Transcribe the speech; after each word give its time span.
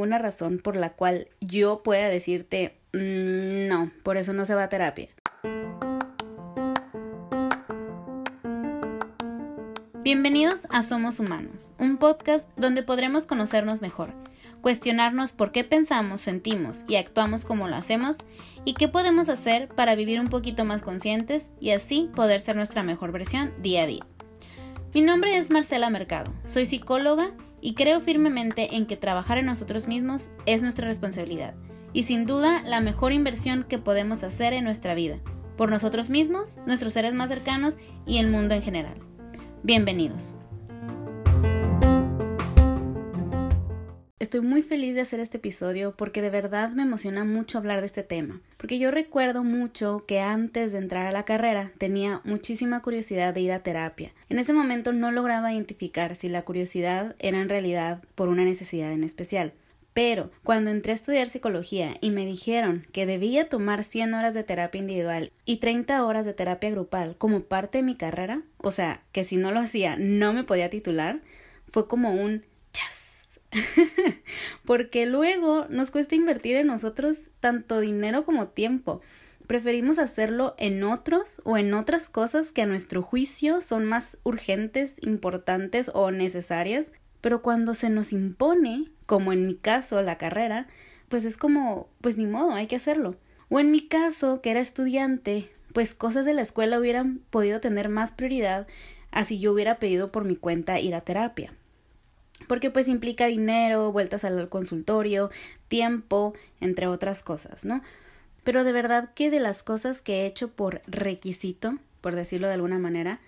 ninguna 0.00 0.18
razón 0.18 0.60
por 0.60 0.76
la 0.76 0.94
cual 0.94 1.28
yo 1.42 1.82
pueda 1.82 2.08
decirte, 2.08 2.74
mm, 2.94 3.66
no, 3.66 3.90
por 4.02 4.16
eso 4.16 4.32
no 4.32 4.46
se 4.46 4.54
va 4.54 4.62
a 4.62 4.68
terapia. 4.70 5.10
Bienvenidos 10.02 10.66
a 10.70 10.82
Somos 10.84 11.20
Humanos, 11.20 11.74
un 11.78 11.98
podcast 11.98 12.48
donde 12.56 12.82
podremos 12.82 13.26
conocernos 13.26 13.82
mejor, 13.82 14.14
cuestionarnos 14.62 15.32
por 15.32 15.52
qué 15.52 15.64
pensamos, 15.64 16.22
sentimos 16.22 16.84
y 16.88 16.96
actuamos 16.96 17.44
como 17.44 17.68
lo 17.68 17.76
hacemos 17.76 18.16
y 18.64 18.72
qué 18.72 18.88
podemos 18.88 19.28
hacer 19.28 19.68
para 19.68 19.96
vivir 19.96 20.18
un 20.18 20.28
poquito 20.28 20.64
más 20.64 20.80
conscientes 20.80 21.50
y 21.60 21.72
así 21.72 22.08
poder 22.16 22.40
ser 22.40 22.56
nuestra 22.56 22.82
mejor 22.82 23.12
versión 23.12 23.52
día 23.60 23.82
a 23.82 23.86
día. 23.86 24.06
Mi 24.94 25.02
nombre 25.02 25.36
es 25.36 25.50
Marcela 25.50 25.90
Mercado, 25.90 26.32
soy 26.46 26.64
psicóloga 26.64 27.34
y 27.60 27.74
creo 27.74 28.00
firmemente 28.00 28.76
en 28.76 28.86
que 28.86 28.96
trabajar 28.96 29.38
en 29.38 29.46
nosotros 29.46 29.88
mismos 29.88 30.28
es 30.46 30.62
nuestra 30.62 30.86
responsabilidad 30.86 31.54
y 31.92 32.04
sin 32.04 32.26
duda 32.26 32.62
la 32.62 32.80
mejor 32.80 33.12
inversión 33.12 33.64
que 33.68 33.78
podemos 33.78 34.22
hacer 34.22 34.52
en 34.52 34.64
nuestra 34.64 34.94
vida, 34.94 35.18
por 35.56 35.70
nosotros 35.70 36.10
mismos, 36.10 36.58
nuestros 36.66 36.92
seres 36.92 37.14
más 37.14 37.28
cercanos 37.28 37.76
y 38.06 38.18
el 38.18 38.28
mundo 38.28 38.54
en 38.54 38.62
general. 38.62 38.96
Bienvenidos. 39.62 40.36
Estoy 44.20 44.42
muy 44.42 44.60
feliz 44.60 44.94
de 44.94 45.00
hacer 45.00 45.18
este 45.18 45.38
episodio 45.38 45.94
porque 45.96 46.20
de 46.20 46.28
verdad 46.28 46.72
me 46.72 46.82
emociona 46.82 47.24
mucho 47.24 47.56
hablar 47.56 47.80
de 47.80 47.86
este 47.86 48.02
tema, 48.02 48.42
porque 48.58 48.78
yo 48.78 48.90
recuerdo 48.90 49.42
mucho 49.44 50.04
que 50.06 50.20
antes 50.20 50.72
de 50.72 50.78
entrar 50.78 51.06
a 51.06 51.12
la 51.12 51.24
carrera 51.24 51.72
tenía 51.78 52.20
muchísima 52.24 52.82
curiosidad 52.82 53.32
de 53.32 53.40
ir 53.40 53.50
a 53.50 53.62
terapia. 53.62 54.12
En 54.28 54.38
ese 54.38 54.52
momento 54.52 54.92
no 54.92 55.10
lograba 55.10 55.54
identificar 55.54 56.16
si 56.16 56.28
la 56.28 56.42
curiosidad 56.42 57.16
era 57.18 57.40
en 57.40 57.48
realidad 57.48 58.02
por 58.14 58.28
una 58.28 58.44
necesidad 58.44 58.92
en 58.92 59.04
especial. 59.04 59.54
Pero 59.94 60.30
cuando 60.44 60.70
entré 60.70 60.92
a 60.92 60.96
estudiar 60.96 61.26
psicología 61.26 61.94
y 62.02 62.10
me 62.10 62.26
dijeron 62.26 62.86
que 62.92 63.06
debía 63.06 63.48
tomar 63.48 63.84
100 63.84 64.12
horas 64.12 64.34
de 64.34 64.44
terapia 64.44 64.80
individual 64.80 65.32
y 65.46 65.56
30 65.56 66.04
horas 66.04 66.26
de 66.26 66.34
terapia 66.34 66.68
grupal 66.68 67.16
como 67.16 67.44
parte 67.44 67.78
de 67.78 67.84
mi 67.84 67.94
carrera, 67.94 68.42
o 68.58 68.70
sea, 68.70 69.02
que 69.12 69.24
si 69.24 69.38
no 69.38 69.50
lo 69.50 69.60
hacía 69.60 69.96
no 69.96 70.34
me 70.34 70.44
podía 70.44 70.68
titular, 70.68 71.22
fue 71.70 71.88
como 71.88 72.12
un. 72.12 72.44
Porque 74.64 75.06
luego 75.06 75.66
nos 75.68 75.90
cuesta 75.90 76.14
invertir 76.14 76.56
en 76.56 76.68
nosotros 76.68 77.18
tanto 77.40 77.80
dinero 77.80 78.24
como 78.24 78.48
tiempo. 78.48 79.00
Preferimos 79.46 79.98
hacerlo 79.98 80.54
en 80.58 80.84
otros 80.84 81.40
o 81.44 81.56
en 81.56 81.74
otras 81.74 82.08
cosas 82.08 82.52
que 82.52 82.62
a 82.62 82.66
nuestro 82.66 83.02
juicio 83.02 83.60
son 83.60 83.84
más 83.84 84.16
urgentes, 84.22 84.94
importantes 85.00 85.90
o 85.92 86.10
necesarias 86.10 86.88
pero 87.20 87.42
cuando 87.42 87.74
se 87.74 87.90
nos 87.90 88.12
impone, 88.12 88.86
como 89.06 89.32
en 89.32 89.46
mi 89.46 89.54
caso 89.54 90.00
la 90.02 90.18
carrera, 90.18 90.68
pues 91.08 91.24
es 91.24 91.36
como, 91.36 91.88
pues 92.00 92.16
ni 92.16 92.26
modo, 92.26 92.52
hay 92.52 92.66
que 92.66 92.76
hacerlo. 92.76 93.16
O 93.48 93.60
en 93.60 93.70
mi 93.70 93.86
caso, 93.86 94.40
que 94.40 94.50
era 94.50 94.60
estudiante, 94.60 95.50
pues 95.72 95.94
cosas 95.94 96.24
de 96.24 96.34
la 96.34 96.42
escuela 96.42 96.78
hubieran 96.78 97.20
podido 97.30 97.60
tener 97.60 97.88
más 97.88 98.12
prioridad 98.12 98.66
así 99.12 99.40
yo 99.40 99.52
hubiera 99.52 99.80
pedido 99.80 100.12
por 100.12 100.24
mi 100.24 100.36
cuenta 100.36 100.78
ir 100.78 100.94
a 100.94 101.00
terapia. 101.00 101.52
Porque 102.46 102.70
pues 102.70 102.88
implica 102.88 103.26
dinero, 103.26 103.92
vueltas 103.92 104.24
al 104.24 104.48
consultorio, 104.48 105.30
tiempo, 105.68 106.34
entre 106.60 106.86
otras 106.86 107.22
cosas, 107.22 107.64
¿no? 107.64 107.82
Pero 108.44 108.64
de 108.64 108.72
verdad 108.72 109.10
que 109.14 109.30
de 109.30 109.40
las 109.40 109.62
cosas 109.62 110.02
que 110.02 110.22
he 110.22 110.26
hecho 110.26 110.50
por 110.50 110.82
requisito, 110.86 111.78
por 112.00 112.14
decirlo 112.14 112.48
de 112.48 112.54
alguna 112.54 112.78
manera, 112.78 113.20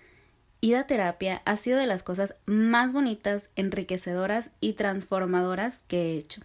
ir 0.61 0.75
a 0.75 0.87
terapia 0.87 1.41
ha 1.45 1.57
sido 1.57 1.77
de 1.77 1.87
las 1.87 2.03
cosas 2.03 2.35
más 2.45 2.93
bonitas, 2.93 3.49
enriquecedoras 3.55 4.51
y 4.59 4.73
transformadoras 4.73 5.83
que 5.87 6.13
he 6.13 6.17
hecho. 6.17 6.41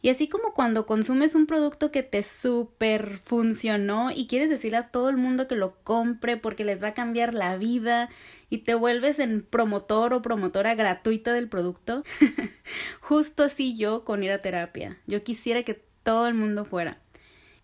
Y 0.00 0.10
así 0.10 0.28
como 0.28 0.54
cuando 0.54 0.86
consumes 0.86 1.34
un 1.34 1.46
producto 1.46 1.90
que 1.90 2.04
te 2.04 2.22
super 2.22 3.18
funcionó 3.18 4.12
y 4.12 4.28
quieres 4.28 4.48
decirle 4.48 4.76
a 4.76 4.90
todo 4.90 5.08
el 5.08 5.16
mundo 5.16 5.48
que 5.48 5.56
lo 5.56 5.74
compre 5.82 6.36
porque 6.36 6.64
les 6.64 6.80
va 6.82 6.88
a 6.88 6.94
cambiar 6.94 7.34
la 7.34 7.56
vida 7.56 8.08
y 8.48 8.58
te 8.58 8.74
vuelves 8.74 9.18
en 9.18 9.42
promotor 9.42 10.14
o 10.14 10.22
promotora 10.22 10.76
gratuita 10.76 11.32
del 11.32 11.48
producto, 11.48 12.04
justo 13.00 13.42
así 13.42 13.76
yo 13.76 14.04
con 14.04 14.22
ir 14.22 14.30
a 14.30 14.40
terapia. 14.40 14.98
Yo 15.06 15.24
quisiera 15.24 15.64
que 15.64 15.82
todo 16.04 16.28
el 16.28 16.34
mundo 16.34 16.64
fuera. 16.64 17.00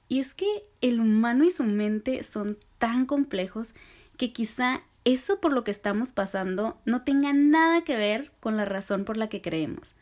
Y 0.09 0.19
es 0.19 0.35
que 0.35 0.47
el 0.81 1.01
humano 1.01 1.45
y 1.45 1.51
su 1.51 1.63
mente 1.63 2.23
son 2.25 2.59
tan 2.79 3.07
complejos 3.07 3.75
que 4.17 4.33
quizá 4.33 4.83
eso 5.05 5.41
por 5.41 5.53
lo 5.53 5.65
que 5.65 5.71
estamos 5.71 6.13
pasando 6.13 6.81
no 6.85 7.05
tenga 7.05 7.33
nada 7.33 7.85
que 7.85 7.97
ver 7.97 8.33
con 8.41 8.57
la 8.57 8.65
razón 8.65 9.05
por 9.05 9.17
la 9.17 9.29
que 9.29 9.41
creemos. 9.41 9.95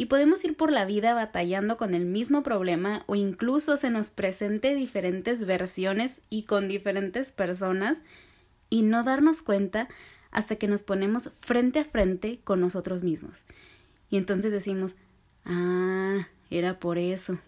Y 0.00 0.06
podemos 0.06 0.44
ir 0.44 0.56
por 0.56 0.70
la 0.70 0.84
vida 0.84 1.12
batallando 1.12 1.76
con 1.76 1.92
el 1.92 2.06
mismo 2.06 2.44
problema 2.44 3.02
o 3.08 3.16
incluso 3.16 3.76
se 3.76 3.90
nos 3.90 4.10
presente 4.10 4.76
diferentes 4.76 5.44
versiones 5.44 6.20
y 6.30 6.44
con 6.44 6.68
diferentes 6.68 7.32
personas 7.32 8.00
y 8.70 8.82
no 8.82 9.02
darnos 9.02 9.42
cuenta 9.42 9.88
hasta 10.30 10.54
que 10.54 10.68
nos 10.68 10.82
ponemos 10.82 11.32
frente 11.40 11.80
a 11.80 11.84
frente 11.84 12.38
con 12.44 12.60
nosotros 12.60 13.02
mismos. 13.02 13.42
Y 14.08 14.18
entonces 14.18 14.52
decimos, 14.52 14.94
ah, 15.44 16.28
era 16.48 16.78
por 16.78 16.96
eso. 16.98 17.40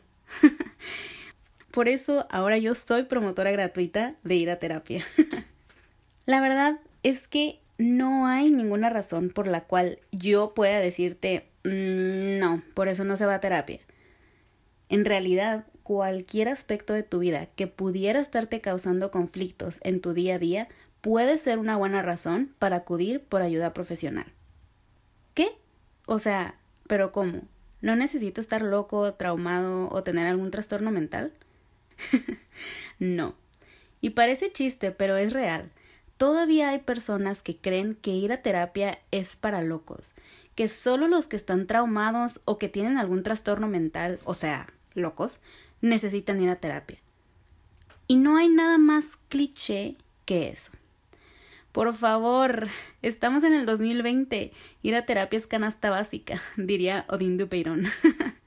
por 1.70 1.86
eso 1.88 2.26
ahora 2.30 2.58
yo 2.58 2.74
soy 2.74 3.04
promotora 3.04 3.52
gratuita 3.52 4.16
de 4.24 4.34
ir 4.34 4.50
a 4.50 4.58
terapia. 4.58 5.04
La 6.26 6.40
verdad 6.40 6.80
es 7.04 7.28
que 7.28 7.60
no 7.78 8.26
hay 8.26 8.50
ninguna 8.50 8.90
razón 8.90 9.30
por 9.30 9.46
la 9.46 9.62
cual 9.62 10.00
yo 10.10 10.52
pueda 10.52 10.80
decirte 10.80 11.49
no, 11.64 12.62
por 12.74 12.88
eso 12.88 13.04
no 13.04 13.16
se 13.16 13.26
va 13.26 13.34
a 13.34 13.40
terapia. 13.40 13.80
En 14.88 15.04
realidad, 15.04 15.66
cualquier 15.82 16.48
aspecto 16.48 16.92
de 16.92 17.02
tu 17.02 17.18
vida 17.18 17.46
que 17.46 17.66
pudiera 17.66 18.20
estarte 18.20 18.60
causando 18.60 19.10
conflictos 19.10 19.78
en 19.82 20.00
tu 20.00 20.14
día 20.14 20.36
a 20.36 20.38
día 20.38 20.68
puede 21.00 21.38
ser 21.38 21.58
una 21.58 21.76
buena 21.76 22.02
razón 22.02 22.54
para 22.58 22.76
acudir 22.76 23.22
por 23.22 23.42
ayuda 23.42 23.72
profesional. 23.72 24.26
¿Qué? 25.34 25.48
O 26.06 26.18
sea, 26.18 26.56
¿pero 26.86 27.12
cómo? 27.12 27.42
¿No 27.80 27.96
necesito 27.96 28.40
estar 28.40 28.62
loco, 28.62 29.14
traumado 29.14 29.88
o 29.90 30.02
tener 30.02 30.26
algún 30.26 30.50
trastorno 30.50 30.90
mental? 30.90 31.32
no. 32.98 33.34
Y 34.00 34.10
parece 34.10 34.52
chiste, 34.52 34.90
pero 34.90 35.16
es 35.16 35.32
real. 35.32 35.70
Todavía 36.16 36.70
hay 36.70 36.80
personas 36.80 37.42
que 37.42 37.56
creen 37.56 37.94
que 37.94 38.10
ir 38.10 38.32
a 38.32 38.42
terapia 38.42 38.98
es 39.10 39.36
para 39.36 39.62
locos, 39.62 40.14
que 40.60 40.68
solo 40.68 41.08
los 41.08 41.26
que 41.26 41.36
están 41.36 41.66
traumados 41.66 42.42
o 42.44 42.58
que 42.58 42.68
tienen 42.68 42.98
algún 42.98 43.22
trastorno 43.22 43.66
mental, 43.66 44.18
o 44.24 44.34
sea, 44.34 44.70
locos, 44.92 45.38
necesitan 45.80 46.38
ir 46.42 46.50
a 46.50 46.56
terapia. 46.56 46.98
Y 48.06 48.16
no 48.16 48.36
hay 48.36 48.50
nada 48.50 48.76
más 48.76 49.16
cliché 49.30 49.96
que 50.26 50.50
eso. 50.50 50.70
Por 51.72 51.94
favor, 51.94 52.68
estamos 53.00 53.42
en 53.42 53.54
el 53.54 53.64
2020. 53.64 54.52
Ir 54.82 54.94
a 54.94 55.06
terapia 55.06 55.38
es 55.38 55.46
canasta 55.46 55.88
básica, 55.88 56.42
diría 56.58 57.06
Odín 57.08 57.38
Dupeirón. 57.38 57.86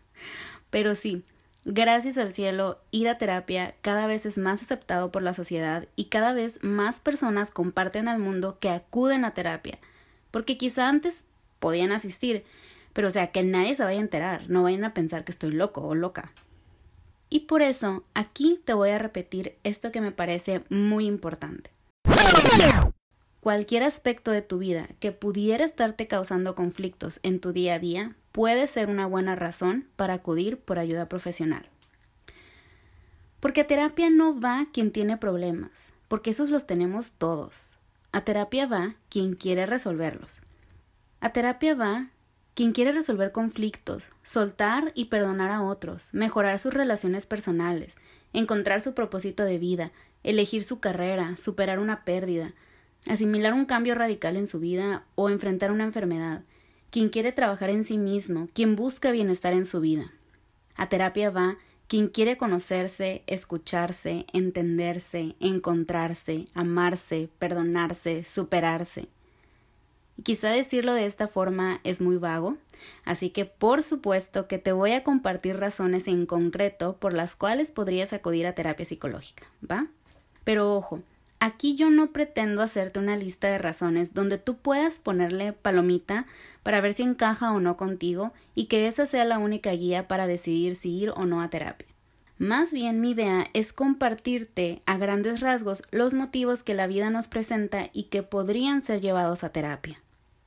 Pero 0.69 0.93
sí, 0.93 1.23
Gracias 1.65 2.19
al 2.19 2.31
cielo, 2.31 2.79
ir 2.91 3.07
a 3.09 3.17
terapia 3.17 3.73
cada 3.81 4.05
vez 4.05 4.27
es 4.27 4.37
más 4.37 4.61
aceptado 4.61 5.11
por 5.11 5.23
la 5.23 5.33
sociedad 5.33 5.87
y 5.95 6.09
cada 6.09 6.33
vez 6.33 6.59
más 6.61 6.99
personas 6.99 7.49
comparten 7.49 8.07
al 8.07 8.19
mundo 8.19 8.59
que 8.59 8.69
acuden 8.69 9.25
a 9.25 9.33
terapia, 9.33 9.79
porque 10.29 10.57
quizá 10.57 10.89
antes 10.89 11.25
podían 11.63 11.93
asistir, 11.93 12.43
pero 12.91 13.07
o 13.07 13.11
sea, 13.11 13.31
que 13.31 13.41
nadie 13.41 13.73
se 13.73 13.85
vaya 13.85 13.97
a 13.97 14.01
enterar, 14.01 14.49
no 14.49 14.63
vayan 14.63 14.83
a 14.83 14.93
pensar 14.93 15.23
que 15.23 15.31
estoy 15.31 15.51
loco 15.51 15.79
o 15.79 15.95
loca. 15.95 16.33
Y 17.29 17.41
por 17.41 17.61
eso, 17.61 18.03
aquí 18.13 18.59
te 18.65 18.73
voy 18.73 18.89
a 18.89 18.99
repetir 18.99 19.55
esto 19.63 19.89
que 19.89 20.01
me 20.01 20.11
parece 20.11 20.65
muy 20.67 21.05
importante. 21.05 21.71
Cualquier 23.39 23.83
aspecto 23.83 24.31
de 24.31 24.41
tu 24.41 24.57
vida 24.57 24.89
que 24.99 25.13
pudiera 25.13 25.63
estarte 25.63 26.05
causando 26.05 26.53
conflictos 26.53 27.21
en 27.23 27.39
tu 27.39 27.53
día 27.53 27.75
a 27.75 27.79
día 27.79 28.13
puede 28.33 28.67
ser 28.67 28.89
una 28.89 29.05
buena 29.05 29.37
razón 29.37 29.87
para 29.95 30.15
acudir 30.15 30.59
por 30.59 30.79
ayuda 30.79 31.07
profesional. 31.07 31.69
Porque 33.39 33.61
a 33.61 33.67
terapia 33.67 34.09
no 34.09 34.37
va 34.37 34.67
quien 34.73 34.91
tiene 34.91 35.15
problemas, 35.15 35.93
porque 36.09 36.31
esos 36.31 36.51
los 36.51 36.67
tenemos 36.67 37.13
todos. 37.13 37.77
A 38.11 38.25
terapia 38.25 38.65
va 38.65 38.95
quien 39.07 39.35
quiere 39.35 39.65
resolverlos. 39.65 40.41
A 41.23 41.31
terapia 41.31 41.73
va 41.73 42.09
quien 42.53 42.73
quiere 42.73 42.91
resolver 42.91 43.31
conflictos, 43.31 44.11
soltar 44.23 44.91
y 44.93 45.05
perdonar 45.05 45.51
a 45.51 45.63
otros, 45.63 46.13
mejorar 46.13 46.59
sus 46.59 46.73
relaciones 46.73 47.25
personales, 47.25 47.95
encontrar 48.33 48.81
su 48.81 48.93
propósito 48.93 49.45
de 49.45 49.57
vida, 49.57 49.93
elegir 50.23 50.63
su 50.63 50.81
carrera, 50.81 51.37
superar 51.37 51.79
una 51.79 52.03
pérdida, 52.03 52.51
asimilar 53.07 53.53
un 53.53 53.63
cambio 53.63 53.95
radical 53.95 54.35
en 54.35 54.47
su 54.47 54.59
vida 54.59 55.05
o 55.15 55.29
enfrentar 55.29 55.71
una 55.71 55.85
enfermedad, 55.85 56.43
quien 56.89 57.07
quiere 57.07 57.31
trabajar 57.31 57.69
en 57.69 57.85
sí 57.85 57.97
mismo, 57.97 58.49
quien 58.51 58.75
busca 58.75 59.11
bienestar 59.11 59.53
en 59.53 59.63
su 59.63 59.79
vida. 59.79 60.11
A 60.75 60.89
terapia 60.89 61.31
va 61.31 61.57
quien 61.87 62.09
quiere 62.09 62.35
conocerse, 62.35 63.23
escucharse, 63.27 64.25
entenderse, 64.33 65.37
encontrarse, 65.39 66.49
amarse, 66.53 67.29
perdonarse, 67.39 68.25
superarse. 68.25 69.07
Quizá 70.21 70.49
decirlo 70.49 70.93
de 70.93 71.07
esta 71.07 71.27
forma 71.27 71.79
es 71.83 71.99
muy 71.99 72.17
vago, 72.17 72.57
así 73.03 73.31
que 73.31 73.45
por 73.45 73.81
supuesto 73.81 74.47
que 74.47 74.59
te 74.59 74.71
voy 74.71 74.91
a 74.91 75.03
compartir 75.03 75.57
razones 75.57 76.07
en 76.07 76.27
concreto 76.27 76.97
por 76.97 77.13
las 77.13 77.35
cuales 77.35 77.71
podrías 77.71 78.13
acudir 78.13 78.45
a 78.45 78.53
terapia 78.53 78.85
psicológica, 78.85 79.47
¿va? 79.69 79.87
Pero 80.43 80.75
ojo, 80.75 81.01
aquí 81.39 81.75
yo 81.75 81.89
no 81.89 82.11
pretendo 82.11 82.61
hacerte 82.61 82.99
una 82.99 83.17
lista 83.17 83.47
de 83.47 83.57
razones 83.57 84.13
donde 84.13 84.37
tú 84.37 84.57
puedas 84.57 84.99
ponerle 84.99 85.51
palomita 85.51 86.27
para 86.61 86.79
ver 86.79 86.93
si 86.93 87.01
encaja 87.01 87.51
o 87.51 87.59
no 87.59 87.75
contigo 87.75 88.33
y 88.53 88.65
que 88.65 88.87
esa 88.87 89.07
sea 89.07 89.25
la 89.25 89.39
única 89.39 89.71
guía 89.71 90.07
para 90.07 90.27
decidir 90.27 90.75
si 90.75 90.95
ir 90.95 91.09
o 91.09 91.25
no 91.25 91.41
a 91.41 91.49
terapia. 91.49 91.87
Más 92.37 92.71
bien 92.71 93.01
mi 93.01 93.11
idea 93.11 93.47
es 93.53 93.73
compartirte 93.73 94.81
a 94.85 94.97
grandes 94.97 95.39
rasgos 95.39 95.81
los 95.91 96.13
motivos 96.13 96.61
que 96.61 96.73
la 96.75 96.87
vida 96.87 97.09
nos 97.09 97.27
presenta 97.27 97.89
y 97.93 98.03
que 98.03 98.21
podrían 98.21 98.81
ser 98.81 99.01
llevados 99.01 99.43
a 99.43 99.49
terapia. 99.49 100.02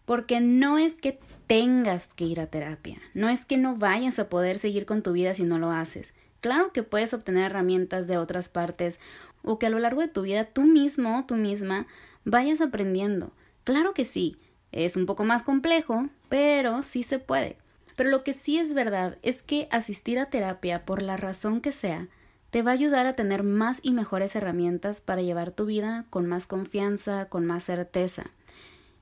Porque 0.07 0.41
no 0.41 0.79
es 0.79 0.95
que 0.95 1.19
tengas 1.47 2.09
que 2.15 2.25
ir 2.25 2.41
a 2.41 2.47
terapia, 2.47 2.99
no 3.13 3.29
es 3.29 3.45
que 3.45 3.59
no 3.59 3.77
vayas 3.77 4.19
a 4.19 4.31
poder 4.31 4.59
seguir 4.59 4.87
con 4.87 5.03
tu 5.03 5.13
vida 5.13 5.35
si 5.35 5.45
no 5.45 5.59
lo 5.59 5.71
haces. 5.71 6.15
Claro 6.41 6.73
que 6.73 6.83
puedes 6.83 7.13
obtener 7.13 7.51
herramientas 7.51 8.07
de 8.07 8.17
otras 8.17 8.49
partes 8.49 8.99
o 9.43 9.59
que 9.59 9.67
a 9.67 9.71
lo 9.71 9.79
largo 9.79 10.01
de 10.01 10.09
tu 10.09 10.23
vida 10.23 10.45
tú 10.45 10.63
mismo, 10.63 11.25
tú 11.27 11.35
misma, 11.37 11.87
vayas 12.25 12.61
aprendiendo. 12.61 13.33
Claro 13.65 13.95
que 13.95 14.05
sí, 14.05 14.39
es 14.73 14.97
un 14.97 15.07
poco 15.07 15.25
más 15.25 15.43
complejo, 15.43 16.09
pero 16.29 16.83
sí 16.83 17.03
se 17.03 17.19
puede. 17.19 17.57
Pero 17.97 18.11
lo 18.11 18.25
que 18.25 18.33
sí 18.33 18.59
es 18.59 18.75
verdad 18.75 19.19
es 19.23 19.43
que 19.43 19.69
asistir 19.71 20.19
a 20.19 20.27
terapia, 20.27 20.85
por 20.85 21.03
la 21.03 21.17
razón 21.17 21.61
que 21.61 21.73
sea, 21.73 22.09
te 22.51 22.63
va 22.63 22.73
a 22.73 22.75
ayudar 22.75 23.07
a 23.07 23.17
tener 23.17 23.43
más 23.43 23.81
y 23.83 23.93
mejores 23.93 24.37
herramientas 24.37 25.01
para 25.01 25.23
llevar 25.23 25.51
tu 25.51 25.65
vida 25.65 26.05
con 26.11 26.27
más 26.27 26.47
confianza, 26.47 27.27
con 27.27 27.47
más 27.47 27.65
certeza. 27.65 28.31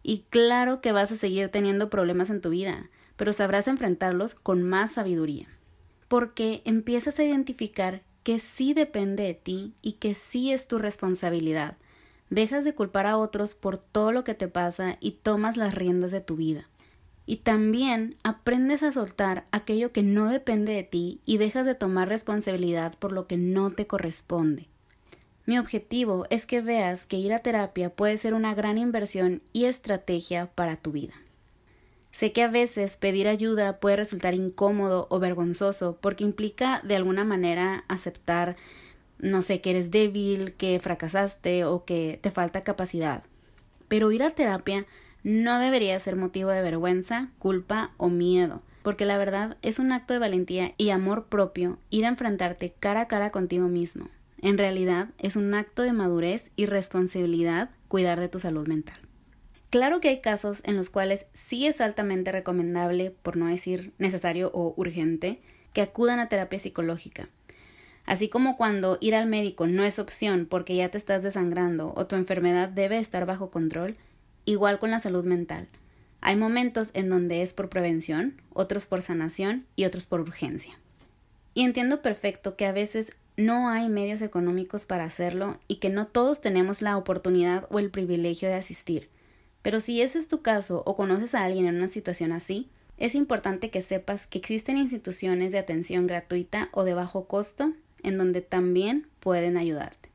Y 0.07 0.27
claro 0.29 0.83
que 0.83 0.93
vas 0.93 1.11
a 1.11 1.17
seguir 1.17 1.49
teniendo 1.49 1.89
problemas 1.89 2.29
en 2.29 2.43
tu 2.43 2.51
vida, 2.51 2.91
pero 3.17 3.33
sabrás 3.33 3.67
enfrentarlos 3.67 4.35
con 4.35 4.63
más 4.63 4.93
sabiduría. 4.93 5.49
Porque 6.09 6.61
empiezas 6.67 7.19
a 7.19 7.25
identificar 7.25 8.03
que 8.23 8.39
sí 8.39 8.75
depende 8.75 9.23
de 9.23 9.35
ti 9.35 9.73
y 9.81 9.93
que 9.93 10.15
sí 10.15 10.53
es 10.53 10.69
tu 10.69 10.79
responsabilidad. 10.79 11.79
Dejas 12.29 12.65
de 12.65 12.75
culpar 12.75 13.07
a 13.07 13.17
otros 13.17 13.55
por 13.55 13.79
todo 13.79 14.13
lo 14.13 14.25
que 14.25 14.35
te 14.35 14.47
pasa 14.47 14.99
y 15.01 15.13
tomas 15.13 15.57
las 15.57 15.75
riendas 15.75 16.11
de 16.11 16.21
tu 16.21 16.37
vida. 16.37 16.69
Y 17.25 17.37
también 17.37 18.17
aprendes 18.23 18.83
a 18.83 18.93
soltar 18.93 19.47
aquello 19.53 19.91
que 19.91 20.03
no 20.03 20.29
depende 20.29 20.75
de 20.75 20.83
ti 20.83 21.23
y 21.25 21.39
dejas 21.39 21.65
de 21.65 21.75
tomar 21.75 22.09
responsabilidad 22.09 22.95
por 22.99 23.13
lo 23.13 23.27
que 23.27 23.39
no 23.39 23.71
te 23.71 23.87
corresponde. 23.87 24.69
Mi 25.47 25.59
objetivo 25.59 26.27
es 26.31 26.47
que 26.47 26.63
veas 26.63 27.07
que 27.07 27.19
ir 27.19 27.35
a 27.35 27.41
terapia 27.41 27.91
puede 27.91 28.17
ser 28.17 28.33
una 28.33 28.55
gran 28.55 28.79
inversión 28.79 29.43
y 29.53 29.67
estrategia 29.67 30.47
para 30.55 30.77
tu 30.77 30.91
vida. 30.91 31.15
Sé 32.13 32.33
que 32.33 32.43
a 32.43 32.49
veces 32.49 32.97
pedir 32.97 33.29
ayuda 33.29 33.79
puede 33.79 33.97
resultar 33.97 34.33
incómodo 34.33 35.07
o 35.11 35.19
vergonzoso 35.19 35.99
porque 36.01 36.25
implica 36.25 36.81
de 36.83 36.97
alguna 36.97 37.25
manera 37.25 37.85
aceptar, 37.89 38.57
no 39.19 39.43
sé, 39.43 39.61
que 39.61 39.71
eres 39.71 39.91
débil, 39.91 40.55
que 40.55 40.81
fracasaste 40.81 41.65
o 41.65 41.85
que 41.85 42.19
te 42.23 42.31
falta 42.31 42.63
capacidad. 42.63 43.25
Pero 43.89 44.13
ir 44.13 44.23
a 44.23 44.31
terapia 44.31 44.87
no 45.25 45.59
debería 45.59 45.99
ser 45.99 46.17
motivo 46.17 46.51
de 46.51 46.63
vergüenza, 46.63 47.29
culpa 47.39 47.91
o 47.99 48.09
miedo, 48.09 48.63
porque 48.83 49.05
la 49.05 49.19
verdad 49.19 49.59
es 49.61 49.79
un 49.79 49.93
acto 49.93 50.15
de 50.15 50.21
valentía 50.21 50.73
y 50.79 50.91
amor 50.91 51.27
propio 51.27 51.79
ir 51.91 52.07
a 52.07 52.09
enfrentarte 52.09 52.75
cara 52.81 53.03
a 53.03 53.09
cara 53.09 53.31
contigo 53.31 53.69
mismo. 53.69 54.09
En 54.45 54.59
realidad 54.59 55.09
es 55.19 55.37
un 55.37 55.55
acto 55.55 55.81
de 55.81 55.95
madurez 55.95 56.51
y 56.55 56.67
responsabilidad 56.67 57.71
cuidar 57.89 58.21
de 58.21 58.29
tu 58.29 58.39
salud 58.39 58.69
mental. 58.69 58.99
Claro 59.71 60.01
que 60.01 60.11
hay 60.11 60.21
casos 60.21 60.61
en 60.65 60.77
los 60.77 60.91
cuales 60.91 61.29
sí 61.33 61.67
es 61.67 61.81
altamente 61.81 62.31
recomendable, 62.31 63.11
por 63.11 63.39
no 63.39 63.47
decir 63.47 63.95
necesario 63.97 64.51
o 64.53 64.75
urgente, 64.77 65.41
que 65.73 65.81
acudan 65.81 66.19
a 66.19 66.29
terapia 66.29 66.59
psicológica. 66.59 67.31
Así 68.05 68.29
como 68.29 68.59
cuando 68.59 68.99
ir 69.01 69.15
al 69.15 69.27
médico 69.27 69.67
no 69.67 69.83
es 69.83 69.99
opción 69.99 70.45
porque 70.45 70.77
ya 70.77 70.91
te 70.91 70.99
estás 70.99 71.23
desangrando 71.23 71.95
o 71.97 72.07
tu 72.07 72.15
enfermedad 72.15 72.69
debe 72.69 72.99
estar 72.99 73.25
bajo 73.25 73.51
control, 73.51 73.97
igual 74.45 74.79
con 74.79 74.91
la 74.91 74.99
salud 74.99 75.25
mental. 75.25 75.69
Hay 76.21 76.37
momentos 76.37 76.91
en 76.93 77.09
donde 77.09 77.41
es 77.41 77.55
por 77.55 77.71
prevención, 77.71 78.43
otros 78.53 78.85
por 78.85 79.01
sanación 79.01 79.65
y 79.75 79.87
otros 79.87 80.05
por 80.05 80.21
urgencia. 80.21 80.79
Y 81.55 81.63
entiendo 81.63 82.03
perfecto 82.03 82.57
que 82.57 82.67
a 82.67 82.73
veces 82.73 83.17
no 83.37 83.69
hay 83.69 83.89
medios 83.89 84.23
económicos 84.23 84.85
para 84.85 85.05
hacerlo 85.05 85.59
y 85.67 85.77
que 85.77 85.91
no 85.91 86.07
todos 86.07 86.41
tenemos 86.41 86.83
la 86.83 86.97
oportunidad 86.97 87.67
o 87.71 87.79
el 87.79 87.91
privilegio 87.91 88.49
de 88.49 88.55
asistir. 88.55 89.09
Pero 89.63 89.81
si 89.81 90.03
ese 90.03 90.19
es 90.19 90.29
tu 90.29 90.43
caso 90.43 90.83
o 90.87 90.97
conoces 90.97 91.35
a 91.35 91.45
alguien 91.45 91.67
en 91.67 91.77
una 91.77 91.89
situación 91.89 92.33
así, 92.33 92.69
es 92.97 93.15
importante 93.15 93.71
que 93.71 93.83
sepas 93.83 94.27
que 94.27 94.39
existen 94.39 94.77
instituciones 94.77 95.53
de 95.53 95.59
atención 95.59 96.07
gratuita 96.07 96.69
o 96.73 96.85
de 96.85 96.95
bajo 96.95 97.27
costo 97.27 97.73
en 98.03 98.19
donde 98.19 98.41
también 98.41 99.09
pueden 99.19 99.57
ayudarte. 99.57 100.11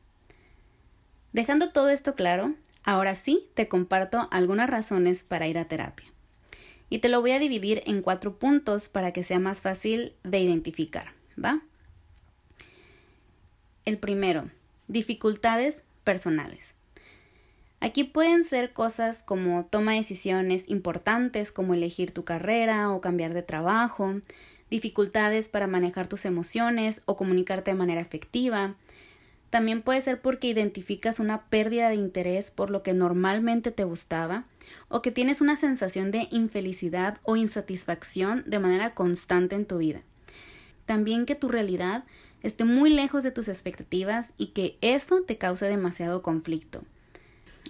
Dejando 1.34 1.72
todo 1.72 1.90
esto 1.90 2.16
claro, 2.16 2.54
ahora 2.84 3.16
sí 3.16 3.50
te 3.54 3.68
comparto 3.68 4.28
algunas 4.32 4.70
razones 4.70 5.24
para 5.24 5.48
ir 5.48 5.58
a 5.58 5.68
terapia. 5.68 6.08
Y 6.90 7.00
te 7.00 7.10
lo 7.10 7.22
voy 7.22 7.32
a 7.32 7.40
dividir 7.40 7.84
en 7.86 8.02
cuatro 8.02 8.40
puntos 8.40 8.88
para 8.88 9.12
que 9.12 9.24
sea 9.24 9.40
más 9.40 9.62
fácil 9.62 10.14
de 10.24 10.40
identificar, 10.40 11.14
¿va? 11.44 11.62
El 13.90 13.98
primero, 13.98 14.44
dificultades 14.88 15.82
personales. 16.04 16.76
Aquí 17.80 18.04
pueden 18.04 18.44
ser 18.44 18.72
cosas 18.72 19.24
como 19.24 19.66
toma 19.66 19.94
decisiones 19.94 20.66
importantes 20.68 21.52
como 21.52 21.74
elegir 21.74 22.12
tu 22.12 22.24
carrera 22.24 22.92
o 22.92 23.02
cambiar 23.02 23.34
de 23.34 23.42
trabajo, 23.42 24.22
dificultades 24.70 25.50
para 25.50 25.66
manejar 25.66 26.06
tus 26.06 26.26
emociones 26.26 27.02
o 27.06 27.18
comunicarte 27.18 27.72
de 27.72 27.78
manera 27.78 28.00
efectiva. 28.00 28.76
También 29.50 29.82
puede 29.82 30.02
ser 30.02 30.22
porque 30.22 30.46
identificas 30.46 31.20
una 31.20 31.46
pérdida 31.46 31.90
de 31.90 31.96
interés 31.96 32.52
por 32.52 32.70
lo 32.70 32.84
que 32.84 32.94
normalmente 32.94 33.72
te 33.72 33.86
gustaba 33.86 34.44
o 34.90 35.02
que 35.02 35.10
tienes 35.10 35.42
una 35.42 35.56
sensación 35.56 36.12
de 36.12 36.28
infelicidad 36.30 37.18
o 37.24 37.38
insatisfacción 37.38 38.44
de 38.46 38.60
manera 38.60 38.94
constante 38.94 39.56
en 39.56 39.66
tu 39.66 39.80
vida. 39.80 40.04
También 40.86 41.26
que 41.26 41.34
tu 41.34 41.50
realidad 41.50 42.04
esté 42.44 42.66
muy 42.66 42.90
lejos 42.90 43.24
de 43.24 43.32
tus 43.32 43.48
expectativas 43.48 44.34
y 44.38 44.48
que 44.48 44.78
eso 44.82 45.22
te 45.24 45.38
cause 45.38 45.68
demasiado 45.68 46.22
conflicto. 46.22 46.84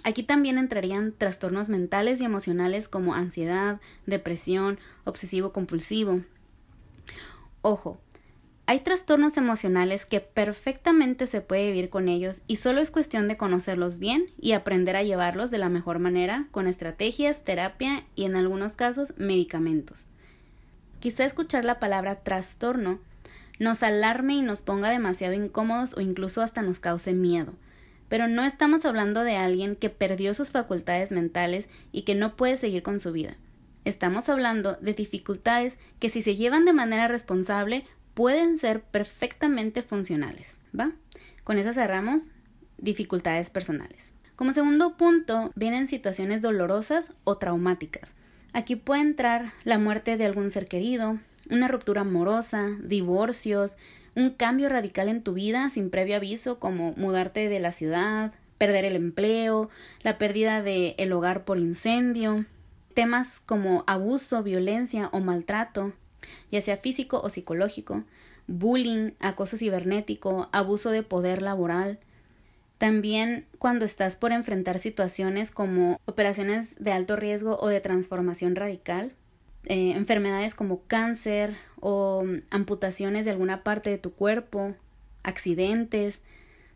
Aquí 0.02 0.22
también 0.22 0.56
entrarían 0.56 1.12
trastornos 1.12 1.68
mentales 1.68 2.20
y 2.20 2.24
emocionales 2.24 2.88
como 2.88 3.14
ansiedad, 3.14 3.80
depresión, 4.06 4.78
obsesivo 5.04 5.52
compulsivo. 5.52 6.22
Ojo, 7.62 8.00
hay 8.70 8.80
trastornos 8.80 9.36
emocionales 9.36 10.06
que 10.06 10.20
perfectamente 10.20 11.26
se 11.26 11.40
puede 11.40 11.66
vivir 11.66 11.90
con 11.90 12.08
ellos 12.08 12.42
y 12.46 12.56
solo 12.56 12.80
es 12.80 12.92
cuestión 12.92 13.26
de 13.26 13.36
conocerlos 13.36 13.98
bien 13.98 14.26
y 14.38 14.52
aprender 14.52 14.94
a 14.94 15.02
llevarlos 15.02 15.50
de 15.50 15.58
la 15.58 15.68
mejor 15.68 15.98
manera 15.98 16.46
con 16.52 16.68
estrategias, 16.68 17.42
terapia 17.42 18.04
y 18.14 18.26
en 18.26 18.36
algunos 18.36 18.76
casos 18.76 19.12
medicamentos. 19.18 20.08
Quizá 21.00 21.24
escuchar 21.24 21.64
la 21.64 21.80
palabra 21.80 22.22
trastorno 22.22 23.00
nos 23.60 23.84
alarme 23.84 24.34
y 24.34 24.42
nos 24.42 24.62
ponga 24.62 24.88
demasiado 24.88 25.34
incómodos 25.34 25.94
o 25.96 26.00
incluso 26.00 26.42
hasta 26.42 26.62
nos 26.62 26.80
cause 26.80 27.12
miedo. 27.12 27.54
Pero 28.08 28.26
no 28.26 28.42
estamos 28.42 28.84
hablando 28.84 29.22
de 29.22 29.36
alguien 29.36 29.76
que 29.76 29.90
perdió 29.90 30.34
sus 30.34 30.50
facultades 30.50 31.12
mentales 31.12 31.68
y 31.92 32.02
que 32.02 32.16
no 32.16 32.36
puede 32.36 32.56
seguir 32.56 32.82
con 32.82 32.98
su 32.98 33.12
vida. 33.12 33.36
Estamos 33.84 34.28
hablando 34.28 34.78
de 34.80 34.94
dificultades 34.94 35.78
que 36.00 36.08
si 36.08 36.22
se 36.22 36.36
llevan 36.36 36.64
de 36.64 36.72
manera 36.72 37.06
responsable 37.06 37.84
pueden 38.14 38.58
ser 38.58 38.82
perfectamente 38.82 39.82
funcionales. 39.82 40.58
¿Va? 40.78 40.92
Con 41.44 41.58
eso 41.58 41.72
cerramos 41.72 42.32
dificultades 42.78 43.50
personales. 43.50 44.12
Como 44.36 44.54
segundo 44.54 44.96
punto, 44.96 45.52
vienen 45.54 45.86
situaciones 45.86 46.40
dolorosas 46.40 47.12
o 47.24 47.36
traumáticas. 47.36 48.14
Aquí 48.54 48.74
puede 48.74 49.02
entrar 49.02 49.52
la 49.64 49.78
muerte 49.78 50.16
de 50.16 50.24
algún 50.24 50.48
ser 50.48 50.66
querido, 50.66 51.18
una 51.50 51.68
ruptura 51.68 52.02
amorosa, 52.02 52.76
divorcios, 52.82 53.76
un 54.14 54.30
cambio 54.30 54.68
radical 54.68 55.08
en 55.08 55.22
tu 55.22 55.34
vida 55.34 55.70
sin 55.70 55.90
previo 55.90 56.16
aviso 56.16 56.58
como 56.58 56.92
mudarte 56.92 57.48
de 57.48 57.60
la 57.60 57.72
ciudad, 57.72 58.32
perder 58.58 58.84
el 58.84 58.96
empleo, 58.96 59.70
la 60.02 60.18
pérdida 60.18 60.62
del 60.62 60.94
el 60.98 61.12
hogar 61.12 61.44
por 61.44 61.58
incendio, 61.58 62.44
temas 62.94 63.40
como 63.40 63.84
abuso, 63.86 64.42
violencia 64.42 65.08
o 65.12 65.20
maltrato, 65.20 65.92
ya 66.50 66.60
sea 66.60 66.76
físico 66.76 67.20
o 67.22 67.30
psicológico, 67.30 68.04
bullying, 68.46 69.12
acoso 69.20 69.56
cibernético, 69.56 70.48
abuso 70.52 70.90
de 70.90 71.02
poder 71.02 71.40
laboral. 71.40 72.00
También 72.78 73.46
cuando 73.58 73.84
estás 73.84 74.16
por 74.16 74.32
enfrentar 74.32 74.78
situaciones 74.78 75.50
como 75.50 76.00
operaciones 76.04 76.74
de 76.78 76.92
alto 76.92 77.16
riesgo 77.16 77.58
o 77.60 77.68
de 77.68 77.80
transformación 77.80 78.56
radical, 78.56 79.12
eh, 79.64 79.92
enfermedades 79.92 80.54
como 80.54 80.82
cáncer 80.86 81.56
o 81.80 82.24
amputaciones 82.50 83.24
de 83.24 83.30
alguna 83.30 83.62
parte 83.62 83.90
de 83.90 83.98
tu 83.98 84.12
cuerpo, 84.12 84.74
accidentes, 85.22 86.22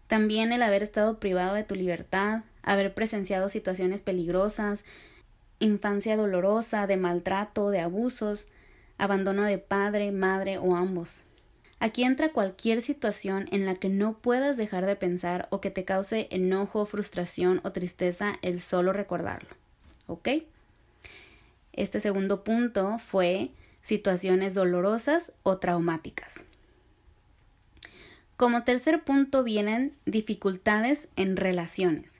también 0.06 0.52
el 0.52 0.62
haber 0.62 0.82
estado 0.82 1.18
privado 1.18 1.54
de 1.54 1.64
tu 1.64 1.74
libertad, 1.74 2.42
haber 2.62 2.94
presenciado 2.94 3.48
situaciones 3.48 4.02
peligrosas, 4.02 4.84
infancia 5.60 6.16
dolorosa, 6.16 6.86
de 6.86 6.96
maltrato, 6.96 7.70
de 7.70 7.80
abusos, 7.80 8.46
abandono 8.98 9.44
de 9.44 9.58
padre, 9.58 10.12
madre 10.12 10.58
o 10.58 10.76
ambos. 10.76 11.22
Aquí 11.80 12.04
entra 12.04 12.32
cualquier 12.32 12.80
situación 12.80 13.46
en 13.50 13.66
la 13.66 13.74
que 13.74 13.88
no 13.88 14.18
puedas 14.18 14.56
dejar 14.56 14.86
de 14.86 14.96
pensar 14.96 15.48
o 15.50 15.60
que 15.60 15.70
te 15.70 15.84
cause 15.84 16.28
enojo, 16.30 16.86
frustración 16.86 17.60
o 17.64 17.72
tristeza 17.72 18.34
el 18.42 18.60
solo 18.60 18.92
recordarlo. 18.92 19.50
¿Ok? 20.06 20.28
Este 21.74 22.00
segundo 22.00 22.44
punto 22.44 22.98
fue 22.98 23.50
situaciones 23.82 24.54
dolorosas 24.54 25.32
o 25.42 25.58
traumáticas. 25.58 26.44
Como 28.36 28.64
tercer 28.64 29.04
punto 29.04 29.44
vienen 29.44 29.92
dificultades 30.06 31.08
en 31.16 31.36
relaciones. 31.36 32.12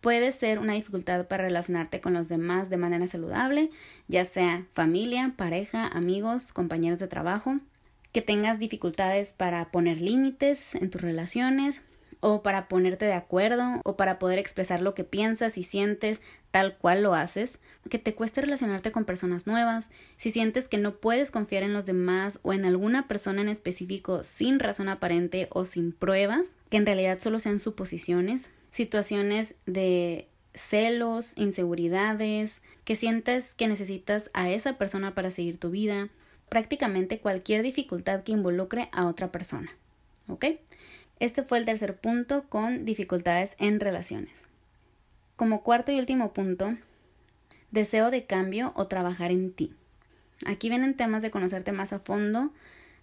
Puede 0.00 0.32
ser 0.32 0.58
una 0.58 0.72
dificultad 0.72 1.26
para 1.26 1.44
relacionarte 1.44 2.00
con 2.00 2.12
los 2.12 2.28
demás 2.28 2.70
de 2.70 2.76
manera 2.76 3.06
saludable, 3.06 3.70
ya 4.08 4.24
sea 4.24 4.66
familia, 4.72 5.34
pareja, 5.36 5.86
amigos, 5.86 6.52
compañeros 6.52 6.98
de 6.98 7.08
trabajo, 7.08 7.60
que 8.10 8.20
tengas 8.20 8.58
dificultades 8.58 9.32
para 9.32 9.70
poner 9.70 10.00
límites 10.00 10.74
en 10.74 10.90
tus 10.90 11.00
relaciones, 11.00 11.82
o 12.22 12.40
para 12.40 12.68
ponerte 12.68 13.04
de 13.04 13.14
acuerdo, 13.14 13.80
o 13.84 13.96
para 13.96 14.20
poder 14.20 14.38
expresar 14.38 14.80
lo 14.80 14.94
que 14.94 15.02
piensas 15.02 15.58
y 15.58 15.64
sientes 15.64 16.22
tal 16.52 16.78
cual 16.78 17.02
lo 17.02 17.14
haces, 17.14 17.58
que 17.90 17.98
te 17.98 18.14
cueste 18.14 18.40
relacionarte 18.40 18.92
con 18.92 19.04
personas 19.04 19.48
nuevas, 19.48 19.90
si 20.16 20.30
sientes 20.30 20.68
que 20.68 20.78
no 20.78 20.94
puedes 20.94 21.32
confiar 21.32 21.64
en 21.64 21.72
los 21.72 21.84
demás 21.84 22.38
o 22.42 22.52
en 22.52 22.64
alguna 22.64 23.08
persona 23.08 23.42
en 23.42 23.48
específico 23.48 24.22
sin 24.22 24.60
razón 24.60 24.88
aparente 24.88 25.48
o 25.50 25.64
sin 25.64 25.90
pruebas, 25.90 26.54
que 26.70 26.76
en 26.76 26.86
realidad 26.86 27.18
solo 27.18 27.40
sean 27.40 27.58
suposiciones, 27.58 28.52
situaciones 28.70 29.56
de 29.66 30.28
celos, 30.54 31.32
inseguridades, 31.34 32.62
que 32.84 32.94
sientes 32.94 33.54
que 33.54 33.66
necesitas 33.66 34.30
a 34.32 34.48
esa 34.48 34.78
persona 34.78 35.12
para 35.16 35.32
seguir 35.32 35.58
tu 35.58 35.70
vida, 35.70 36.08
prácticamente 36.48 37.18
cualquier 37.18 37.64
dificultad 37.64 38.22
que 38.22 38.30
involucre 38.30 38.90
a 38.92 39.08
otra 39.08 39.32
persona. 39.32 39.76
¿Ok? 40.28 40.44
Este 41.22 41.44
fue 41.44 41.58
el 41.58 41.64
tercer 41.64 41.94
punto 41.94 42.46
con 42.48 42.84
dificultades 42.84 43.54
en 43.60 43.78
relaciones. 43.78 44.42
Como 45.36 45.62
cuarto 45.62 45.92
y 45.92 46.00
último 46.00 46.32
punto, 46.32 46.74
deseo 47.70 48.10
de 48.10 48.24
cambio 48.24 48.72
o 48.74 48.88
trabajar 48.88 49.30
en 49.30 49.52
ti. 49.52 49.72
Aquí 50.46 50.68
vienen 50.68 50.96
temas 50.96 51.22
de 51.22 51.30
conocerte 51.30 51.70
más 51.70 51.92
a 51.92 52.00
fondo, 52.00 52.50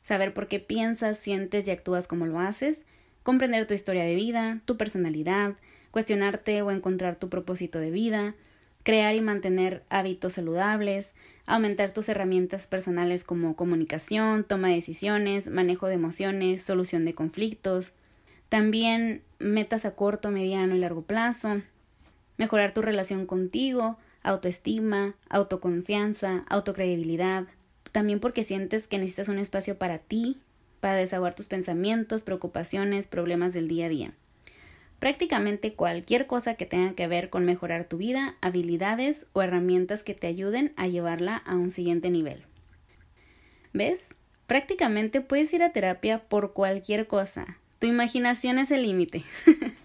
saber 0.01 0.33
por 0.33 0.49
qué 0.49 0.59
piensas, 0.59 1.17
sientes 1.17 1.65
y 1.65 1.71
actúas 1.71 2.09
como 2.09 2.25
lo 2.25 2.41
haces, 2.41 2.83
comprender 3.23 3.65
tu 3.67 3.73
historia 3.73 4.03
de 4.03 4.15
vida, 4.15 4.59
tu 4.65 4.75
personalidad, 4.75 5.53
cuestionarte 5.91 6.61
o 6.61 6.71
encontrar 6.71 7.15
tu 7.15 7.29
propósito 7.29 7.79
de 7.79 7.89
vida, 7.89 8.35
crear 8.83 9.15
y 9.15 9.21
mantener 9.21 9.83
hábitos 9.87 10.33
saludables, 10.33 11.13
aumentar 11.45 11.91
tus 11.91 12.09
herramientas 12.09 12.67
personales 12.67 13.23
como 13.23 13.55
comunicación, 13.55 14.43
toma 14.43 14.67
de 14.67 14.75
decisiones, 14.75 15.49
manejo 15.49 15.87
de 15.87 15.93
emociones, 15.93 16.63
solución 16.63 17.05
de 17.05 17.15
conflictos, 17.15 17.93
también 18.49 19.21
metas 19.39 19.85
a 19.85 19.91
corto, 19.91 20.31
mediano 20.31 20.75
y 20.75 20.79
largo 20.79 21.03
plazo, 21.03 21.61
mejorar 22.37 22.73
tu 22.73 22.81
relación 22.81 23.25
contigo, 23.25 23.97
autoestima, 24.23 25.15
autoconfianza, 25.29 26.43
autocredibilidad, 26.49 27.45
también 27.91 28.19
porque 28.19 28.43
sientes 28.43 28.87
que 28.87 28.97
necesitas 28.97 29.29
un 29.29 29.39
espacio 29.39 29.77
para 29.77 29.99
ti, 29.99 30.37
para 30.79 30.95
desahogar 30.95 31.35
tus 31.35 31.47
pensamientos, 31.47 32.23
preocupaciones, 32.23 33.07
problemas 33.07 33.53
del 33.53 33.67
día 33.67 33.85
a 33.85 33.89
día. 33.89 34.13
Prácticamente 34.99 35.73
cualquier 35.73 36.27
cosa 36.27 36.55
que 36.55 36.65
tenga 36.65 36.93
que 36.93 37.07
ver 37.07 37.29
con 37.29 37.45
mejorar 37.45 37.85
tu 37.85 37.97
vida, 37.97 38.35
habilidades 38.41 39.27
o 39.33 39.41
herramientas 39.41 40.03
que 40.03 40.13
te 40.13 40.27
ayuden 40.27 40.73
a 40.75 40.87
llevarla 40.87 41.37
a 41.37 41.55
un 41.55 41.69
siguiente 41.69 42.09
nivel. 42.09 42.43
¿Ves? 43.71 44.09
Prácticamente 44.45 45.21
puedes 45.21 45.53
ir 45.53 45.63
a 45.63 45.71
terapia 45.71 46.23
por 46.27 46.53
cualquier 46.53 47.07
cosa. 47.07 47.59
Tu 47.79 47.87
imaginación 47.87 48.59
es 48.59 48.71
el 48.71 48.83
límite. 48.83 49.23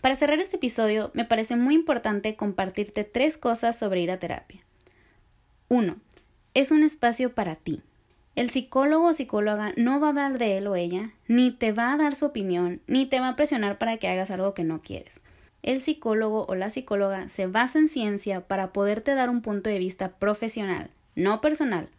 Para 0.00 0.16
cerrar 0.16 0.38
este 0.40 0.56
episodio, 0.56 1.10
me 1.12 1.26
parece 1.26 1.56
muy 1.56 1.74
importante 1.74 2.34
compartirte 2.34 3.04
tres 3.04 3.36
cosas 3.36 3.78
sobre 3.78 4.00
ir 4.00 4.10
a 4.10 4.18
terapia. 4.18 4.62
1. 5.68 5.96
Es 6.54 6.70
un 6.70 6.82
espacio 6.82 7.34
para 7.34 7.56
ti. 7.56 7.82
El 8.34 8.50
psicólogo 8.50 9.08
o 9.08 9.12
psicóloga 9.12 9.74
no 9.76 10.00
va 10.00 10.06
a 10.06 10.10
hablar 10.10 10.38
de 10.38 10.56
él 10.56 10.66
o 10.66 10.76
ella, 10.76 11.10
ni 11.28 11.50
te 11.50 11.72
va 11.72 11.92
a 11.92 11.96
dar 11.98 12.14
su 12.14 12.24
opinión, 12.26 12.80
ni 12.86 13.04
te 13.04 13.20
va 13.20 13.28
a 13.28 13.36
presionar 13.36 13.76
para 13.76 13.98
que 13.98 14.08
hagas 14.08 14.30
algo 14.30 14.54
que 14.54 14.64
no 14.64 14.80
quieres. 14.80 15.20
El 15.62 15.82
psicólogo 15.82 16.46
o 16.48 16.54
la 16.54 16.70
psicóloga 16.70 17.28
se 17.28 17.46
basa 17.46 17.78
en 17.78 17.88
ciencia 17.88 18.48
para 18.48 18.72
poderte 18.72 19.14
dar 19.14 19.28
un 19.28 19.42
punto 19.42 19.68
de 19.68 19.78
vista 19.78 20.12
profesional, 20.16 20.90
no 21.14 21.42
personal. 21.42 21.90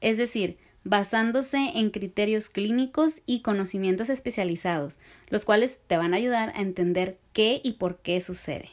Es 0.00 0.18
decir, 0.18 0.58
basándose 0.86 1.72
en 1.74 1.90
criterios 1.90 2.48
clínicos 2.48 3.20
y 3.26 3.40
conocimientos 3.40 4.08
especializados, 4.08 5.00
los 5.30 5.44
cuales 5.44 5.80
te 5.84 5.96
van 5.96 6.14
a 6.14 6.18
ayudar 6.18 6.52
a 6.54 6.60
entender 6.60 7.18
qué 7.32 7.60
y 7.64 7.72
por 7.72 7.98
qué 7.98 8.20
sucede. 8.20 8.70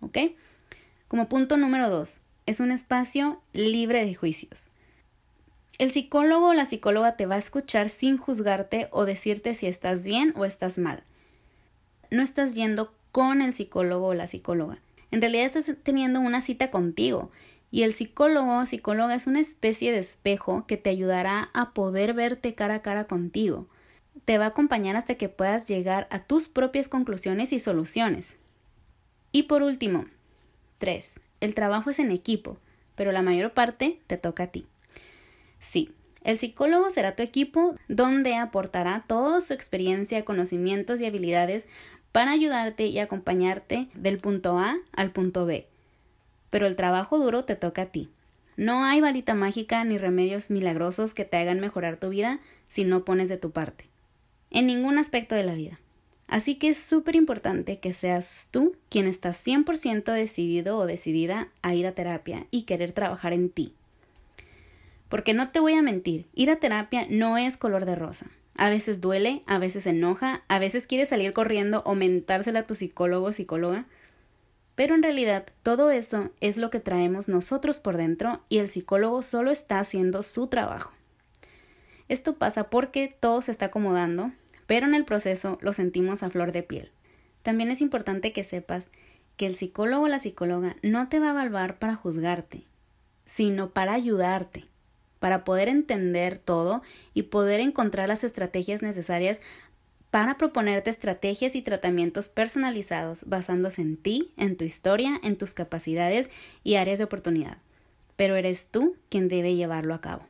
¿Ok? 0.00 0.18
Como 1.08 1.30
punto 1.30 1.56
número 1.56 1.88
dos, 1.88 2.20
es 2.44 2.60
un 2.60 2.70
espacio 2.70 3.40
libre 3.54 4.04
de 4.04 4.14
juicios. 4.14 4.64
El 5.78 5.92
psicólogo 5.92 6.48
o 6.48 6.52
la 6.52 6.66
psicóloga 6.66 7.16
te 7.16 7.24
va 7.24 7.36
a 7.36 7.38
escuchar 7.38 7.88
sin 7.88 8.18
juzgarte 8.18 8.88
o 8.90 9.06
decirte 9.06 9.54
si 9.54 9.66
estás 9.66 10.04
bien 10.04 10.34
o 10.36 10.44
estás 10.44 10.76
mal. 10.76 11.04
No 12.10 12.22
estás 12.22 12.54
yendo 12.54 12.92
con 13.12 13.40
el 13.40 13.54
psicólogo 13.54 14.08
o 14.08 14.14
la 14.14 14.26
psicóloga. 14.26 14.76
En 15.10 15.22
realidad 15.22 15.46
estás 15.46 15.74
teniendo 15.82 16.20
una 16.20 16.42
cita 16.42 16.70
contigo 16.70 17.30
y 17.70 17.82
el 17.82 17.92
psicólogo 17.92 18.58
o 18.58 18.66
psicóloga 18.66 19.14
es 19.14 19.26
una 19.26 19.40
especie 19.40 19.92
de 19.92 19.98
espejo 19.98 20.66
que 20.66 20.76
te 20.76 20.90
ayudará 20.90 21.50
a 21.52 21.72
poder 21.72 22.14
verte 22.14 22.54
cara 22.54 22.76
a 22.76 22.82
cara 22.82 23.04
contigo. 23.04 23.66
Te 24.24 24.38
va 24.38 24.46
a 24.46 24.48
acompañar 24.48 24.96
hasta 24.96 25.16
que 25.16 25.28
puedas 25.28 25.68
llegar 25.68 26.06
a 26.10 26.20
tus 26.20 26.48
propias 26.48 26.88
conclusiones 26.88 27.52
y 27.52 27.58
soluciones. 27.58 28.36
Y 29.32 29.44
por 29.44 29.62
último, 29.62 30.06
3. 30.78 31.20
El 31.40 31.54
trabajo 31.54 31.90
es 31.90 31.98
en 31.98 32.12
equipo, 32.12 32.58
pero 32.94 33.12
la 33.12 33.22
mayor 33.22 33.52
parte 33.52 34.00
te 34.06 34.16
toca 34.16 34.44
a 34.44 34.46
ti. 34.46 34.66
Sí, 35.58 35.90
el 36.22 36.38
psicólogo 36.38 36.90
será 36.90 37.16
tu 37.16 37.22
equipo 37.22 37.76
donde 37.88 38.36
aportará 38.36 39.04
toda 39.06 39.40
su 39.40 39.52
experiencia, 39.52 40.24
conocimientos 40.24 41.00
y 41.00 41.06
habilidades 41.06 41.66
para 42.12 42.30
ayudarte 42.30 42.86
y 42.86 42.98
acompañarte 43.00 43.88
del 43.94 44.18
punto 44.18 44.58
A 44.58 44.76
al 44.92 45.10
punto 45.10 45.44
B 45.44 45.68
pero 46.50 46.66
el 46.66 46.76
trabajo 46.76 47.18
duro 47.18 47.44
te 47.44 47.56
toca 47.56 47.82
a 47.82 47.86
ti. 47.86 48.10
No 48.56 48.84
hay 48.84 49.00
varita 49.00 49.34
mágica 49.34 49.84
ni 49.84 49.98
remedios 49.98 50.50
milagrosos 50.50 51.12
que 51.12 51.24
te 51.24 51.36
hagan 51.36 51.60
mejorar 51.60 51.98
tu 51.98 52.08
vida 52.08 52.40
si 52.68 52.84
no 52.84 53.04
pones 53.04 53.28
de 53.28 53.36
tu 53.36 53.50
parte. 53.50 53.84
En 54.50 54.66
ningún 54.66 54.98
aspecto 54.98 55.34
de 55.34 55.44
la 55.44 55.54
vida. 55.54 55.78
Así 56.28 56.56
que 56.56 56.70
es 56.70 56.78
súper 56.78 57.14
importante 57.14 57.78
que 57.78 57.92
seas 57.92 58.48
tú 58.50 58.74
quien 58.88 59.06
estás 59.06 59.46
100% 59.46 60.12
decidido 60.12 60.78
o 60.78 60.86
decidida 60.86 61.48
a 61.62 61.74
ir 61.74 61.86
a 61.86 61.92
terapia 61.92 62.46
y 62.50 62.62
querer 62.62 62.92
trabajar 62.92 63.32
en 63.32 63.50
ti. 63.50 63.74
Porque 65.08 65.34
no 65.34 65.50
te 65.50 65.60
voy 65.60 65.74
a 65.74 65.82
mentir, 65.82 66.26
ir 66.34 66.50
a 66.50 66.56
terapia 66.56 67.06
no 67.08 67.38
es 67.38 67.56
color 67.56 67.84
de 67.84 67.94
rosa. 67.94 68.26
A 68.56 68.70
veces 68.70 69.00
duele, 69.00 69.42
a 69.46 69.58
veces 69.58 69.86
enoja, 69.86 70.42
a 70.48 70.58
veces 70.58 70.86
quieres 70.86 71.10
salir 71.10 71.32
corriendo 71.32 71.82
o 71.84 71.94
mentársela 71.94 72.60
a 72.60 72.66
tu 72.66 72.74
psicólogo 72.74 73.26
o 73.26 73.32
psicóloga, 73.32 73.84
pero 74.76 74.94
en 74.94 75.02
realidad 75.02 75.46
todo 75.64 75.90
eso 75.90 76.30
es 76.40 76.58
lo 76.58 76.70
que 76.70 76.78
traemos 76.78 77.28
nosotros 77.28 77.80
por 77.80 77.96
dentro 77.96 78.42
y 78.48 78.58
el 78.58 78.70
psicólogo 78.70 79.22
solo 79.22 79.50
está 79.50 79.80
haciendo 79.80 80.22
su 80.22 80.46
trabajo. 80.46 80.92
Esto 82.08 82.36
pasa 82.36 82.70
porque 82.70 83.16
todo 83.18 83.42
se 83.42 83.50
está 83.50 83.66
acomodando, 83.66 84.30
pero 84.68 84.86
en 84.86 84.94
el 84.94 85.04
proceso 85.04 85.58
lo 85.60 85.72
sentimos 85.72 86.22
a 86.22 86.30
flor 86.30 86.52
de 86.52 86.62
piel. 86.62 86.92
También 87.42 87.70
es 87.70 87.80
importante 87.80 88.32
que 88.32 88.44
sepas 88.44 88.90
que 89.36 89.46
el 89.46 89.56
psicólogo 89.56 90.04
o 90.04 90.08
la 90.08 90.18
psicóloga 90.18 90.76
no 90.82 91.08
te 91.08 91.20
va 91.20 91.28
a 91.28 91.32
evaluar 91.32 91.78
para 91.78 91.96
juzgarte, 91.96 92.64
sino 93.24 93.70
para 93.70 93.94
ayudarte, 93.94 94.66
para 95.20 95.44
poder 95.44 95.68
entender 95.68 96.38
todo 96.38 96.82
y 97.14 97.24
poder 97.24 97.60
encontrar 97.60 98.08
las 98.08 98.24
estrategias 98.24 98.82
necesarias 98.82 99.40
para 100.16 100.38
proponerte 100.38 100.88
estrategias 100.88 101.54
y 101.56 101.60
tratamientos 101.60 102.30
personalizados 102.30 103.28
basándose 103.28 103.82
en 103.82 103.98
ti, 103.98 104.32
en 104.38 104.56
tu 104.56 104.64
historia, 104.64 105.20
en 105.22 105.36
tus 105.36 105.52
capacidades 105.52 106.30
y 106.64 106.76
áreas 106.76 106.96
de 106.96 107.04
oportunidad. 107.04 107.58
Pero 108.16 108.34
eres 108.34 108.68
tú 108.68 108.96
quien 109.10 109.28
debe 109.28 109.56
llevarlo 109.56 109.92
a 109.92 110.00
cabo. 110.00 110.26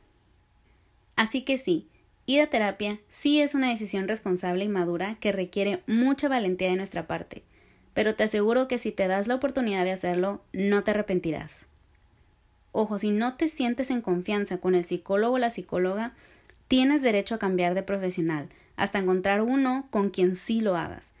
Así 1.15 1.43
que 1.43 1.57
sí, 1.57 1.87
ir 2.25 2.41
a 2.41 2.47
terapia 2.47 2.99
sí 3.07 3.39
es 3.39 3.55
una 3.55 3.69
decisión 3.69 4.09
responsable 4.09 4.65
y 4.65 4.67
madura 4.67 5.15
que 5.21 5.31
requiere 5.31 5.81
mucha 5.87 6.27
valentía 6.27 6.69
de 6.69 6.75
nuestra 6.75 7.07
parte, 7.07 7.43
pero 7.93 8.13
te 8.13 8.25
aseguro 8.25 8.67
que 8.67 8.79
si 8.79 8.91
te 8.91 9.07
das 9.07 9.29
la 9.29 9.35
oportunidad 9.35 9.85
de 9.85 9.93
hacerlo, 9.93 10.41
no 10.51 10.83
te 10.83 10.91
arrepentirás. 10.91 11.65
Ojo, 12.73 12.99
si 12.99 13.11
no 13.11 13.35
te 13.35 13.47
sientes 13.47 13.89
en 13.89 14.01
confianza 14.01 14.57
con 14.57 14.75
el 14.75 14.83
psicólogo 14.83 15.35
o 15.35 15.39
la 15.39 15.49
psicóloga, 15.49 16.13
tienes 16.67 17.03
derecho 17.03 17.35
a 17.35 17.39
cambiar 17.39 17.73
de 17.73 17.83
profesional, 17.83 18.49
hasta 18.77 18.99
encontrar 18.99 19.41
uno 19.41 19.87
con 19.89 20.09
quien 20.09 20.37
sí 20.37 20.61
lo 20.61 20.77
hagas. 20.77 21.11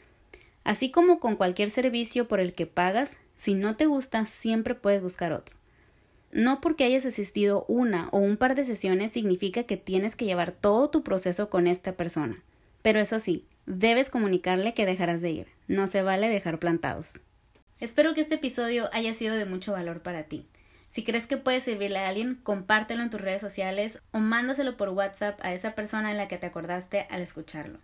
Así 0.63 0.91
como 0.91 1.19
con 1.19 1.35
cualquier 1.35 1.69
servicio 1.69 2.29
por 2.29 2.39
el 2.39 2.53
que 2.53 2.65
pagas, 2.65 3.17
Si 3.35 3.53
no 3.53 3.75
te 3.75 3.85
gusta, 3.85 4.25
siempre 4.25 4.73
puedes 4.73 5.01
buscar 5.03 5.31
otro. 5.31 5.55
No 6.31 6.59
porque 6.59 6.85
hayas 6.85 7.05
asistido 7.05 7.65
una 7.67 8.09
o 8.11 8.17
un 8.17 8.35
par 8.35 8.55
de 8.55 8.63
sesiones 8.63 9.11
significa 9.11 9.63
que 9.63 9.77
tienes 9.77 10.15
que 10.15 10.25
llevar 10.25 10.51
todo 10.51 10.89
tu 10.89 11.03
proceso 11.03 11.49
con 11.49 11.67
esta 11.67 11.95
persona. 11.95 12.43
Pero 12.81 12.99
eso 12.99 13.19
sí, 13.19 13.45
debes 13.67 14.09
comunicarle 14.09 14.73
que 14.73 14.87
dejarás 14.87 15.21
de 15.21 15.29
ir. 15.29 15.47
No 15.67 15.85
se 15.85 16.01
vale 16.01 16.29
dejar 16.29 16.57
plantados. 16.57 17.19
Espero 17.79 18.15
que 18.15 18.21
este 18.21 18.35
episodio 18.35 18.89
haya 18.91 19.13
sido 19.13 19.35
de 19.35 19.45
mucho 19.45 19.71
valor 19.71 20.01
para 20.01 20.23
ti. 20.23 20.47
Si 20.89 21.03
crees 21.03 21.27
que 21.27 21.37
puede 21.37 21.59
servirle 21.59 21.99
a 21.99 22.07
alguien, 22.07 22.35
compártelo 22.35 23.03
en 23.03 23.09
tus 23.09 23.21
redes 23.21 23.41
sociales 23.41 23.99
o 24.11 24.19
mándaselo 24.19 24.77
por 24.77 24.89
WhatsApp 24.89 25.39
a 25.43 25.53
esa 25.53 25.75
persona 25.75 26.11
en 26.11 26.17
la 26.17 26.27
que 26.27 26.37
te 26.37 26.47
acordaste 26.47 27.07
al 27.09 27.21
escucharlo. 27.21 27.79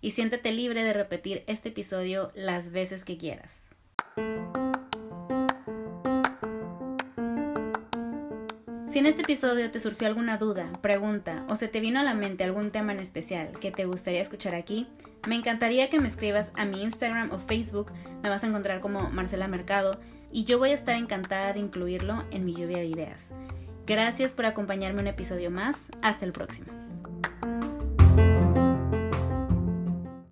Y 0.00 0.12
siéntete 0.12 0.52
libre 0.52 0.82
de 0.82 0.92
repetir 0.92 1.44
este 1.46 1.68
episodio 1.68 2.32
las 2.34 2.70
veces 2.70 3.04
que 3.04 3.18
quieras. 3.18 3.60
Si 8.88 9.00
en 9.00 9.06
este 9.06 9.22
episodio 9.22 9.70
te 9.70 9.78
surgió 9.78 10.06
alguna 10.06 10.38
duda, 10.38 10.72
pregunta 10.80 11.44
o 11.50 11.56
se 11.56 11.68
te 11.68 11.80
vino 11.80 12.00
a 12.00 12.02
la 12.02 12.14
mente 12.14 12.44
algún 12.44 12.70
tema 12.70 12.92
en 12.92 13.00
especial 13.00 13.50
que 13.60 13.70
te 13.70 13.84
gustaría 13.84 14.22
escuchar 14.22 14.54
aquí, 14.54 14.86
me 15.28 15.34
encantaría 15.34 15.90
que 15.90 16.00
me 16.00 16.08
escribas 16.08 16.50
a 16.54 16.64
mi 16.64 16.82
Instagram 16.82 17.30
o 17.30 17.38
Facebook, 17.38 17.92
me 18.22 18.30
vas 18.30 18.42
a 18.42 18.46
encontrar 18.46 18.80
como 18.80 19.10
Marcela 19.10 19.48
Mercado 19.48 20.00
y 20.30 20.44
yo 20.44 20.58
voy 20.58 20.70
a 20.70 20.74
estar 20.74 20.96
encantada 20.96 21.52
de 21.52 21.60
incluirlo 21.60 22.24
en 22.30 22.44
mi 22.44 22.54
lluvia 22.54 22.78
de 22.78 22.86
ideas. 22.86 23.22
Gracias 23.86 24.32
por 24.32 24.46
acompañarme 24.46 25.00
un 25.00 25.06
episodio 25.06 25.50
más, 25.50 25.86
hasta 26.02 26.24
el 26.24 26.32
próximo. 26.32 26.85